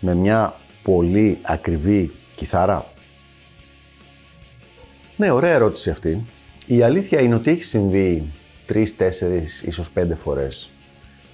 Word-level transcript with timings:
Με 0.00 0.14
μια 0.14 0.54
πολύ 0.82 1.38
ακριβή 1.42 2.10
κιθάρα; 2.36 2.86
Ναι, 5.16 5.30
ωραία 5.30 5.52
ερώτηση 5.52 5.90
αυτή. 5.90 6.24
Η 6.66 6.82
αλήθεια 6.82 7.20
είναι 7.20 7.34
ότι 7.34 7.50
έχει 7.50 7.64
συμβεί 7.64 8.24
3, 8.68 8.84
4, 8.96 9.06
ίσως 9.64 9.90
5 9.94 10.16
φορές 10.22 10.70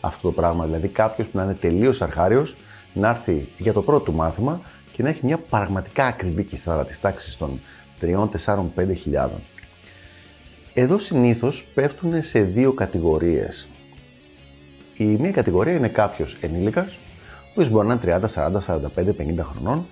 αυτό 0.01 0.29
το 0.29 0.35
πράγμα. 0.35 0.65
Δηλαδή 0.65 0.88
κάποιος 0.88 1.29
που 1.29 1.38
να 1.38 1.45
είναι 1.45 1.55
τελείως 1.55 2.02
αρχάριος 2.02 2.57
να 2.93 3.09
έρθει 3.09 3.48
για 3.59 3.73
το 3.73 3.83
πρώτο 3.83 4.05
του 4.05 4.12
μάθημα 4.12 4.61
και 4.93 5.02
να 5.02 5.09
έχει 5.09 5.27
μια 5.27 5.38
πραγματικά 5.38 6.07
ακριβή 6.07 6.43
κιθάρα 6.43 6.85
της 6.85 7.01
τάξης 7.01 7.37
των 7.37 7.60
3, 8.01 8.29
4, 8.45 8.71
5 8.77 8.95
χιλιάδων. 8.97 9.41
Εδώ 10.74 10.99
συνήθως 10.99 11.65
πέφτουν 11.74 12.23
σε 12.23 12.40
δύο 12.40 12.73
κατηγορίες. 12.73 13.68
Η 14.96 15.05
μία 15.05 15.30
κατηγορία 15.30 15.77
είναι 15.77 15.88
κάποιος 15.88 16.37
ενήλικας, 16.40 16.93
ο 16.93 17.12
οποίος 17.53 17.71
μπορεί 17.71 17.87
να 17.87 17.99
είναι 18.05 18.19
30, 18.35 18.35
40, 18.35 18.61
45, 18.61 18.79
50 18.97 19.45
χρονών, 19.53 19.87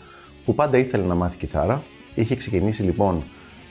που 0.45 0.55
πάντα 0.55 0.79
ήθελε 0.79 1.05
να 1.05 1.15
μάθει 1.15 1.37
κιθάρα. 1.37 1.83
Είχε 2.15 2.37
ξεκινήσει 2.37 2.83
λοιπόν 2.83 3.23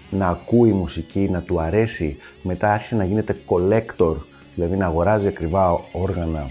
να 0.09 0.27
ακούει 0.27 0.71
μουσική, 0.71 1.29
να 1.31 1.41
του 1.41 1.61
αρέσει, 1.61 2.17
μετά 2.43 2.71
άρχισε 2.71 2.95
να 2.95 3.03
γίνεται 3.03 3.37
collector, 3.47 4.15
δηλαδή 4.55 4.75
να 4.75 4.85
αγοράζει 4.85 5.27
ακριβά 5.27 5.79
όργανα 5.91 6.49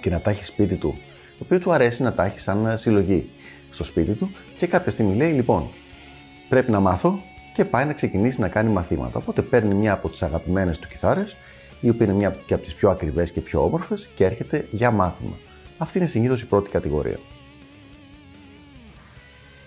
και 0.00 0.10
να 0.10 0.20
τα 0.20 0.30
έχει 0.30 0.44
σπίτι 0.44 0.74
του, 0.74 0.94
το 1.38 1.44
οποίο 1.44 1.58
του 1.58 1.72
αρέσει 1.72 2.02
να 2.02 2.12
τα 2.12 2.24
έχει 2.24 2.40
σαν 2.40 2.78
συλλογή 2.78 3.30
στο 3.70 3.84
σπίτι 3.84 4.12
του 4.12 4.30
και 4.58 4.66
κάποια 4.66 4.90
στιγμή 4.90 5.16
λέει 5.16 5.32
λοιπόν 5.32 5.68
πρέπει 6.48 6.70
να 6.70 6.80
μάθω 6.80 7.20
και 7.54 7.64
πάει 7.64 7.84
να 7.84 7.92
ξεκινήσει 7.92 8.40
να 8.40 8.48
κάνει 8.48 8.70
μαθήματα. 8.72 9.18
Οπότε 9.18 9.42
παίρνει 9.42 9.74
μια 9.74 9.92
από 9.92 10.08
τις 10.08 10.22
αγαπημένες 10.22 10.78
του 10.78 10.88
κιθάρες, 10.88 11.36
η 11.80 11.88
οποία 11.88 12.06
είναι 12.06 12.14
μια 12.14 12.36
και 12.46 12.54
από 12.54 12.62
τις 12.62 12.74
πιο 12.74 12.90
ακριβές 12.90 13.32
και 13.32 13.40
πιο 13.40 13.64
όμορφες 13.64 14.08
και 14.14 14.24
έρχεται 14.24 14.66
για 14.70 14.90
μάθημα. 14.90 15.36
Αυτή 15.82 15.98
είναι 15.98 16.06
συνήθως 16.06 16.42
η 16.42 16.46
πρώτη 16.46 16.70
κατηγορία. 16.70 17.18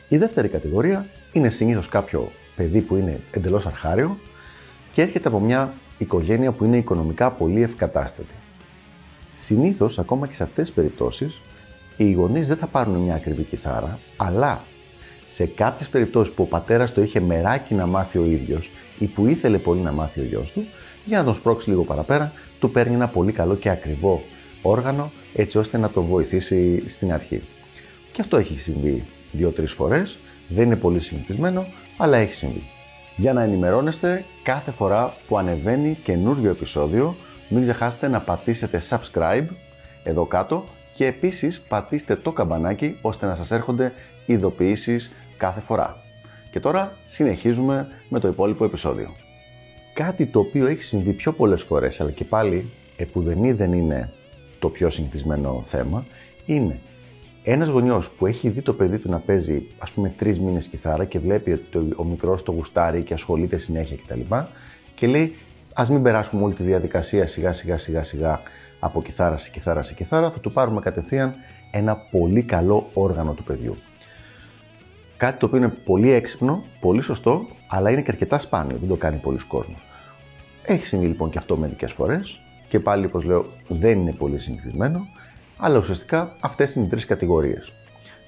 Η 0.09 0.17
δεύτερη 0.17 0.47
κατηγορία 0.47 1.05
είναι 1.31 1.49
συνήθως 1.49 1.87
κάποιο 1.89 2.31
παιδί 2.55 2.81
που 2.81 2.95
είναι 2.95 3.19
εντελώς 3.31 3.65
αρχάριο 3.65 4.17
και 4.91 5.01
έρχεται 5.01 5.27
από 5.27 5.39
μια 5.39 5.73
οικογένεια 5.97 6.51
που 6.51 6.65
είναι 6.65 6.77
οικονομικά 6.77 7.31
πολύ 7.31 7.61
ευκατάστατη. 7.61 8.33
Συνήθως, 9.35 9.99
ακόμα 9.99 10.27
και 10.27 10.35
σε 10.35 10.43
αυτές 10.43 10.65
τις 10.65 10.75
περιπτώσεις, 10.75 11.41
οι 11.97 12.11
γονείς 12.11 12.47
δεν 12.47 12.57
θα 12.57 12.65
πάρουν 12.65 12.95
μια 12.95 13.15
ακριβή 13.15 13.43
κιθάρα, 13.43 13.99
αλλά 14.17 14.61
σε 15.27 15.45
κάποιες 15.45 15.89
περιπτώσεις 15.89 16.33
που 16.33 16.43
ο 16.43 16.45
πατέρας 16.45 16.93
το 16.93 17.01
είχε 17.01 17.19
μεράκι 17.19 17.73
να 17.73 17.85
μάθει 17.85 18.17
ο 18.17 18.25
ίδιος 18.25 18.71
ή 18.99 19.05
που 19.05 19.27
ήθελε 19.27 19.57
πολύ 19.57 19.81
να 19.81 19.91
μάθει 19.91 20.19
ο 20.19 20.23
γιος 20.23 20.51
του, 20.51 20.65
για 21.05 21.17
να 21.17 21.23
τον 21.23 21.33
σπρώξει 21.35 21.69
λίγο 21.69 21.83
παραπέρα, 21.83 22.33
του 22.59 22.71
παίρνει 22.71 22.93
ένα 22.93 23.07
πολύ 23.07 23.31
καλό 23.31 23.55
και 23.55 23.69
ακριβό 23.69 24.23
όργανο 24.63 25.11
έτσι 25.35 25.57
ώστε 25.57 25.77
να 25.77 25.89
το 25.89 26.03
βοηθήσει 26.03 26.89
στην 26.89 27.13
αρχή. 27.13 27.41
Και 28.11 28.21
αυτό 28.21 28.37
έχει 28.37 28.59
συμβεί 28.59 29.03
δύο-τρεις 29.31 29.71
φορές. 29.71 30.17
Δεν 30.47 30.65
είναι 30.65 30.75
πολύ 30.75 30.99
συνηθισμένο, 30.99 31.65
αλλά 31.97 32.17
έχει 32.17 32.33
συμβεί. 32.33 32.63
Για 33.15 33.33
να 33.33 33.43
ενημερώνεστε 33.43 34.25
κάθε 34.43 34.71
φορά 34.71 35.15
που 35.27 35.37
ανεβαίνει 35.37 35.97
καινούριο 36.03 36.49
επεισόδιο, 36.49 37.15
μην 37.49 37.61
ξεχάσετε 37.61 38.07
να 38.07 38.19
πατήσετε 38.19 38.81
subscribe 38.89 39.47
εδώ 40.03 40.25
κάτω 40.25 40.63
και 40.93 41.05
επίσης 41.05 41.61
πατήστε 41.67 42.15
το 42.15 42.31
καμπανάκι 42.31 42.97
ώστε 43.01 43.25
να 43.25 43.35
σας 43.35 43.51
έρχονται 43.51 43.93
ειδοποιήσεις 44.25 45.11
κάθε 45.37 45.59
φορά. 45.59 45.97
Και 46.51 46.59
τώρα 46.59 46.97
συνεχίζουμε 47.05 47.87
με 48.09 48.19
το 48.19 48.27
υπόλοιπο 48.27 48.65
επεισόδιο. 48.65 49.11
Κάτι 49.93 50.25
το 50.25 50.39
οποίο 50.39 50.67
έχει 50.67 50.83
συμβεί 50.83 51.11
πιο 51.11 51.31
πολλές 51.31 51.61
φορές, 51.61 52.01
αλλά 52.01 52.11
και 52.11 52.23
πάλι 52.23 52.69
επουδενή 52.97 53.51
δεν 53.51 53.73
είναι 53.73 54.09
το 54.63 54.69
πιο 54.69 54.89
συνηθισμένο 54.89 55.63
θέμα, 55.65 56.05
είναι 56.45 56.79
ένας 57.43 57.67
γονιός 57.67 58.09
που 58.09 58.25
έχει 58.25 58.49
δει 58.49 58.61
το 58.61 58.73
παιδί 58.73 58.97
του 58.97 59.09
να 59.09 59.19
παίζει 59.19 59.67
ας 59.77 59.91
πούμε 59.91 60.13
τρεις 60.17 60.39
μήνες 60.39 60.67
κιθάρα 60.67 61.05
και 61.05 61.19
βλέπει 61.19 61.51
ότι 61.51 61.93
ο 61.95 62.03
μικρός 62.03 62.43
το 62.43 62.51
γουστάρει 62.51 63.03
και 63.03 63.13
ασχολείται 63.13 63.57
συνέχεια 63.57 63.97
κτλ. 64.05 64.35
Και 64.95 65.07
λέει 65.07 65.35
ας 65.73 65.89
μην 65.89 66.01
περάσουμε 66.01 66.43
όλη 66.43 66.53
τη 66.53 66.63
διαδικασία 66.63 67.27
σιγά 67.27 67.51
σιγά 67.51 67.77
σιγά 67.77 68.03
σιγά 68.03 68.41
από 68.79 69.01
κιθάρα 69.01 69.37
σε 69.37 69.49
κιθάρα 69.49 69.83
σε 69.83 69.93
κιθάρα, 69.93 70.31
θα 70.31 70.39
του 70.39 70.51
πάρουμε 70.51 70.81
κατευθείαν 70.81 71.33
ένα 71.71 71.95
πολύ 71.95 72.41
καλό 72.41 72.89
όργανο 72.93 73.31
του 73.31 73.43
παιδιού. 73.43 73.75
Κάτι 75.17 75.39
το 75.39 75.45
οποίο 75.45 75.57
είναι 75.57 75.73
πολύ 75.85 76.11
έξυπνο, 76.11 76.63
πολύ 76.79 77.01
σωστό, 77.01 77.45
αλλά 77.67 77.89
είναι 77.89 78.01
και 78.01 78.11
αρκετά 78.11 78.39
σπάνιο, 78.39 78.77
δεν 78.79 78.89
το 78.89 78.95
κάνει 78.95 79.17
πολλοί 79.17 79.37
κόσμος. 79.37 79.81
Έχει 80.65 80.85
συμβεί 80.85 81.05
λοιπόν 81.05 81.29
και 81.29 81.37
αυτό 81.37 81.57
μερικές 81.57 81.91
φορές 81.91 82.37
και 82.73 82.79
πάλι, 82.79 83.05
όπως 83.05 83.23
λέω, 83.23 83.45
δεν 83.67 83.99
είναι 83.99 84.13
πολύ 84.13 84.39
συνηθισμένο, 84.39 85.07
αλλά 85.57 85.77
ουσιαστικά 85.77 86.35
αυτές 86.39 86.75
είναι 86.75 86.85
οι 86.85 86.89
τρεις 86.89 87.05
κατηγορίες. 87.05 87.73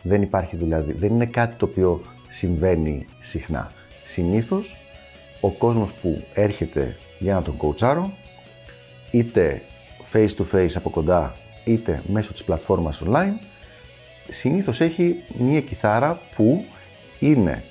Δεν 0.02 0.22
υπάρχει 0.22 0.56
δηλαδή, 0.56 0.94
δεν 0.94 1.10
είναι 1.10 1.26
κάτι 1.26 1.56
το 1.56 1.66
οποίο 1.66 2.02
συμβαίνει 2.28 3.06
συχνά. 3.20 3.72
Συνήθως, 4.04 4.78
ο 5.42 5.50
κόσμος 5.50 5.92
που 6.02 6.24
έρχεται 6.34 6.96
για 7.20 7.34
να 7.34 7.42
τον 7.42 7.58
κοουτσάρω, 7.58 8.12
είτε 9.12 9.62
face 10.14 10.30
to 10.38 10.56
face 10.56 10.74
από 10.76 10.90
κοντά, 10.90 11.36
είτε 11.64 12.02
μέσω 12.08 12.34
της 12.34 12.44
πλατφόρμας 12.44 13.02
online, 13.06 13.38
συνήθως 14.28 14.82
έχει 14.82 15.16
μία 15.38 15.62
κιθάρα 15.62 16.20
που 16.36 16.66
είναι 17.20 17.64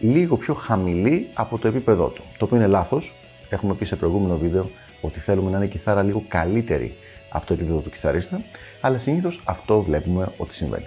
λίγο 0.00 0.36
πιο 0.36 0.54
χαμηλή 0.54 1.28
από 1.34 1.58
το 1.58 1.68
επίπεδό 1.68 2.06
του. 2.08 2.22
Το 2.38 2.44
οποίο 2.44 2.56
είναι 2.56 2.66
λάθος, 2.66 3.12
έχουμε 3.48 3.74
πει 3.74 3.84
σε 3.84 3.96
προηγούμενο 3.96 4.36
βίντεο 4.36 4.70
ότι 5.00 5.20
θέλουμε 5.20 5.50
να 5.50 5.56
είναι 5.56 5.66
η 5.66 5.68
κιθάρα 5.68 6.02
λίγο 6.02 6.24
καλύτερη 6.28 6.96
από 7.30 7.46
το 7.46 7.52
επίπεδο 7.52 7.78
του 7.78 7.90
κιθαρίστα, 7.90 8.40
αλλά 8.80 8.98
συνήθως 8.98 9.40
αυτό 9.44 9.82
βλέπουμε 9.82 10.28
ότι 10.36 10.54
συμβαίνει. 10.54 10.86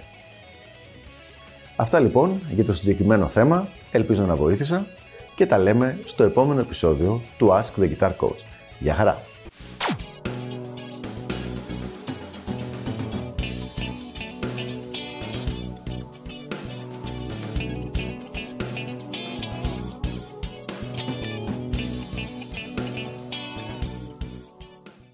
Αυτά 1.76 2.00
λοιπόν 2.00 2.40
για 2.50 2.64
το 2.64 2.74
συγκεκριμένο 2.74 3.28
θέμα, 3.28 3.68
ελπίζω 3.90 4.24
να 4.24 4.36
βοήθησα 4.36 4.86
και 5.36 5.46
τα 5.46 5.58
λέμε 5.58 5.98
στο 6.04 6.24
επόμενο 6.24 6.60
επεισόδιο 6.60 7.22
του 7.38 7.48
Ask 7.48 7.82
the 7.82 7.90
Guitar 7.98 8.10
Coach. 8.20 8.40
Γεια 8.78 8.94
χαρά! 8.94 9.31